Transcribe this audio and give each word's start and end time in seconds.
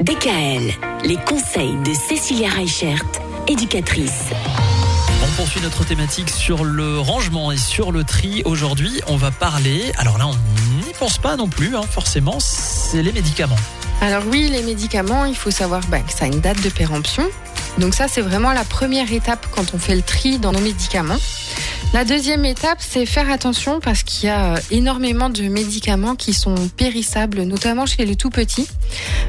DKL, 0.00 0.72
les 1.04 1.16
conseils 1.16 1.76
de 1.84 1.92
Cécilia 1.92 2.48
Reichert, 2.48 3.02
éducatrice. 3.46 4.30
On 5.22 5.36
poursuit 5.36 5.60
notre 5.60 5.84
thématique 5.84 6.30
sur 6.30 6.64
le 6.64 6.98
rangement 6.98 7.52
et 7.52 7.58
sur 7.58 7.92
le 7.92 8.02
tri. 8.02 8.40
Aujourd'hui, 8.46 9.02
on 9.08 9.16
va 9.16 9.30
parler, 9.30 9.92
alors 9.98 10.16
là, 10.16 10.26
on 10.26 10.86
n'y 10.86 10.94
pense 10.98 11.18
pas 11.18 11.36
non 11.36 11.48
plus, 11.48 11.76
hein, 11.76 11.82
forcément, 11.82 12.40
c'est 12.40 13.02
les 13.02 13.12
médicaments. 13.12 13.58
Alors 14.00 14.22
oui, 14.32 14.48
les 14.50 14.62
médicaments, 14.62 15.26
il 15.26 15.36
faut 15.36 15.50
savoir 15.50 15.82
bah, 15.88 16.00
que 16.00 16.12
ça 16.14 16.24
a 16.24 16.28
une 16.28 16.40
date 16.40 16.62
de 16.62 16.70
péremption. 16.70 17.28
Donc 17.76 17.94
ça, 17.94 18.08
c'est 18.08 18.22
vraiment 18.22 18.52
la 18.52 18.64
première 18.64 19.12
étape 19.12 19.46
quand 19.50 19.74
on 19.74 19.78
fait 19.78 19.96
le 19.96 20.02
tri 20.02 20.38
dans 20.38 20.52
nos 20.52 20.60
médicaments. 20.60 21.18
La 21.92 22.04
deuxième 22.04 22.44
étape, 22.44 22.78
c'est 22.80 23.04
faire 23.04 23.28
attention 23.30 23.80
parce 23.80 24.04
qu'il 24.04 24.28
y 24.28 24.30
a 24.30 24.54
euh, 24.54 24.60
énormément 24.70 25.28
de 25.28 25.42
médicaments 25.48 26.14
qui 26.14 26.32
sont 26.34 26.54
périssables, 26.76 27.42
notamment 27.42 27.84
chez 27.84 28.04
les 28.04 28.14
tout 28.14 28.30
petits. 28.30 28.68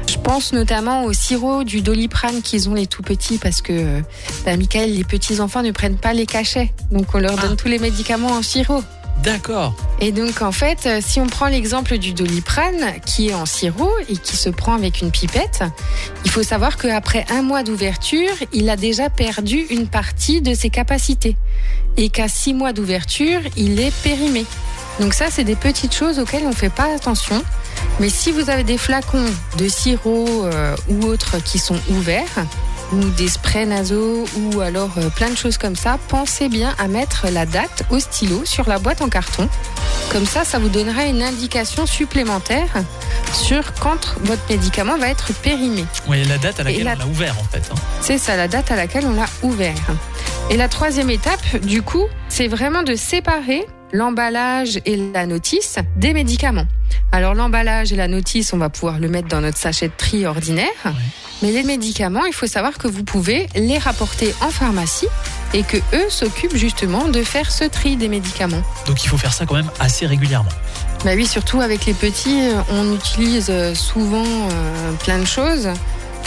Je 0.08 0.16
pense 0.18 0.52
notamment 0.52 1.02
au 1.04 1.12
sirop 1.12 1.64
du 1.64 1.80
doliprane 1.82 2.40
qu'ils 2.40 2.68
ont 2.68 2.74
les 2.74 2.86
tout 2.86 3.02
petits 3.02 3.38
parce 3.38 3.62
que, 3.62 3.72
euh, 3.72 4.00
bah, 4.44 4.56
Michael, 4.56 4.94
les 4.94 5.02
petits 5.02 5.40
enfants 5.40 5.62
ne 5.64 5.72
prennent 5.72 5.98
pas 5.98 6.12
les 6.12 6.24
cachets. 6.26 6.72
Donc 6.92 7.14
on 7.14 7.18
leur 7.18 7.36
donne 7.36 7.54
Ah. 7.54 7.56
tous 7.60 7.68
les 7.68 7.80
médicaments 7.80 8.28
en 8.30 8.42
sirop. 8.42 8.82
D'accord. 9.22 9.74
Et 10.00 10.10
donc, 10.10 10.42
en 10.42 10.50
fait, 10.50 10.86
euh, 10.86 11.00
si 11.00 11.20
on 11.20 11.26
prend 11.26 11.46
l'exemple 11.46 11.98
du 11.98 12.12
doliprane, 12.12 13.00
qui 13.06 13.28
est 13.28 13.34
en 13.34 13.46
sirop 13.46 13.92
et 14.08 14.16
qui 14.16 14.36
se 14.36 14.48
prend 14.48 14.74
avec 14.74 15.00
une 15.00 15.12
pipette, 15.12 15.62
il 16.24 16.30
faut 16.30 16.42
savoir 16.42 16.76
qu'après 16.76 17.24
un 17.30 17.42
mois 17.42 17.62
d'ouverture, 17.62 18.32
il 18.52 18.68
a 18.68 18.76
déjà 18.76 19.10
perdu 19.10 19.66
une 19.70 19.86
partie 19.86 20.40
de 20.40 20.54
ses 20.54 20.70
capacités. 20.70 21.36
Et 21.96 22.08
qu'à 22.08 22.28
six 22.28 22.52
mois 22.52 22.72
d'ouverture, 22.72 23.40
il 23.56 23.80
est 23.80 23.94
périmé. 24.02 24.44
Donc 24.98 25.14
ça, 25.14 25.26
c'est 25.30 25.44
des 25.44 25.56
petites 25.56 25.94
choses 25.94 26.18
auxquelles 26.18 26.44
on 26.44 26.50
ne 26.50 26.54
fait 26.54 26.72
pas 26.72 26.92
attention. 26.94 27.42
Mais 28.00 28.08
si 28.08 28.32
vous 28.32 28.50
avez 28.50 28.64
des 28.64 28.78
flacons 28.78 29.24
de 29.56 29.68
sirop 29.68 30.26
euh, 30.44 30.76
ou 30.88 31.04
autres 31.04 31.42
qui 31.42 31.58
sont 31.58 31.78
ouverts, 31.90 32.46
ou 32.92 33.00
des 33.10 33.28
sprays 33.28 33.66
nasaux, 33.66 34.24
ou 34.36 34.60
alors 34.60 34.90
euh, 34.98 35.08
plein 35.10 35.30
de 35.30 35.36
choses 35.36 35.58
comme 35.58 35.76
ça, 35.76 35.98
pensez 36.08 36.48
bien 36.48 36.74
à 36.78 36.88
mettre 36.88 37.26
la 37.32 37.46
date 37.46 37.84
au 37.90 37.98
stylo 37.98 38.42
sur 38.44 38.68
la 38.68 38.78
boîte 38.78 39.00
en 39.02 39.08
carton. 39.08 39.48
Comme 40.10 40.26
ça, 40.26 40.44
ça 40.44 40.58
vous 40.58 40.68
donnera 40.68 41.04
une 41.04 41.22
indication 41.22 41.86
supplémentaire 41.86 42.68
sur 43.32 43.72
quand 43.80 44.14
votre 44.24 44.42
médicament 44.50 44.98
va 44.98 45.08
être 45.08 45.32
périmé. 45.32 45.84
Oui, 46.06 46.22
la 46.24 46.36
date 46.38 46.60
à 46.60 46.64
laquelle 46.64 46.84
la- 46.84 46.94
on 46.94 46.98
l'a 46.98 47.06
ouvert 47.06 47.34
en 47.40 47.44
fait. 47.44 47.62
hein. 47.72 47.76
C'est 48.02 48.18
ça, 48.18 48.36
la 48.36 48.46
date 48.48 48.70
à 48.70 48.76
laquelle 48.76 49.06
on 49.06 49.14
l'a 49.14 49.26
ouvert. 49.42 49.74
Et 50.50 50.56
la 50.58 50.68
troisième 50.68 51.08
étape, 51.08 51.56
du 51.62 51.80
coup, 51.82 52.04
c'est 52.28 52.48
vraiment 52.48 52.82
de 52.82 52.94
séparer 52.94 53.64
l'emballage 53.92 54.80
et 54.86 54.96
la 54.96 55.26
notice 55.26 55.78
des 55.96 56.12
médicaments. 56.12 56.66
Alors 57.12 57.34
l'emballage 57.34 57.92
et 57.92 57.96
la 57.96 58.08
notice, 58.08 58.52
on 58.52 58.58
va 58.58 58.70
pouvoir 58.70 58.98
le 58.98 59.08
mettre 59.08 59.28
dans 59.28 59.40
notre 59.40 59.58
sachet 59.58 59.88
de 59.88 59.92
tri 59.96 60.26
ordinaire. 60.26 60.66
Mais 61.42 61.50
les 61.50 61.62
médicaments, 61.62 62.24
il 62.24 62.32
faut 62.32 62.46
savoir 62.46 62.78
que 62.78 62.88
vous 62.88 63.04
pouvez 63.04 63.48
les 63.54 63.78
rapporter 63.78 64.34
en 64.40 64.50
pharmacie 64.50 65.08
et 65.54 65.62
que 65.62 65.76
eux 65.76 66.08
s'occupent 66.08 66.56
justement 66.56 67.08
de 67.08 67.22
faire 67.22 67.50
ce 67.50 67.64
tri 67.64 67.96
des 67.96 68.08
médicaments. 68.08 68.62
Donc 68.86 69.04
il 69.04 69.08
faut 69.08 69.18
faire 69.18 69.32
ça 69.32 69.44
quand 69.44 69.56
même 69.56 69.70
assez 69.80 70.06
régulièrement. 70.06 70.50
Bah 71.04 71.12
oui, 71.14 71.26
surtout 71.26 71.60
avec 71.60 71.84
les 71.84 71.94
petits, 71.94 72.42
euh, 72.42 72.62
on 72.70 72.94
utilise 72.94 73.48
euh, 73.50 73.74
souvent 73.74 74.24
euh, 74.24 74.92
plein 75.02 75.18
de 75.18 75.24
choses 75.24 75.68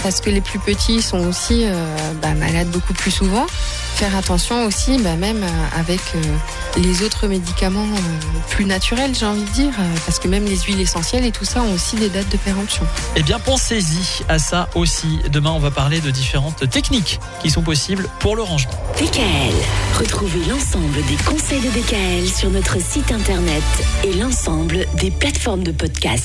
parce 0.04 0.22
que 0.22 0.30
les 0.30 0.42
plus 0.42 0.60
petits 0.60 1.02
sont 1.02 1.26
aussi 1.28 1.62
euh, 1.64 1.96
bah, 2.22 2.34
malades 2.36 2.70
beaucoup 2.70 2.94
plus 2.94 3.12
souvent. 3.12 3.48
Faire 3.96 4.18
attention 4.18 4.66
aussi, 4.66 4.98
bah, 4.98 5.16
même 5.16 5.42
euh, 5.42 5.80
avec 5.80 6.02
euh, 6.16 6.82
les 6.84 7.02
autres 7.02 7.28
médicaments 7.28 7.86
euh, 7.86 8.40
plus 8.50 8.66
naturels, 8.66 9.16
j'ai 9.18 9.26
envie 9.26 9.46
de 9.46 9.50
dire, 9.52 9.72
parce 10.06 10.20
que 10.20 10.28
même 10.28 10.44
les 10.44 10.58
huiles 10.58 10.82
essentielles 10.82 11.24
et 11.24 11.32
tout 11.32 11.46
ça 11.46 11.62
ont 11.62 11.74
aussi 11.74 11.96
des 11.96 12.10
dates 12.10 12.28
de 12.28 12.36
péremption. 12.36 12.84
Eh 13.16 13.24
bien, 13.24 13.40
pensez-y 13.40 14.26
à 14.28 14.38
ça 14.38 14.68
aussi. 14.76 15.20
Demain, 15.32 15.52
on 15.52 15.60
va 15.60 15.72
parler 15.72 16.02
de 16.02 16.12
différentes 16.12 16.70
techniques 16.70 17.22
qui 17.42 17.50
sont 17.50 17.62
possibles 17.62 18.10
pour 18.20 18.36
le 18.36 18.42
rangement. 18.42 18.74
DKL, 19.00 19.56
retrouvez 19.98 20.44
l'ensemble 20.50 21.02
des 21.06 21.16
conseils 21.24 21.62
de 21.62 21.70
DKL 21.70 22.28
sur 22.28 22.50
notre 22.50 22.82
site 22.82 23.14
internet 23.14 23.64
et 24.04 24.14
l'ensemble 24.14 24.88
des 24.96 25.12
plateformes 25.12 25.64
de 25.64 25.72
podcast. 25.72 26.24